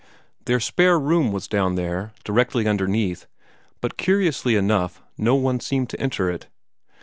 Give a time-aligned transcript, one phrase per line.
[0.45, 3.27] Their spare room was down there, directly underneath,
[3.81, 6.47] but curiously enough no one seemed to enter it.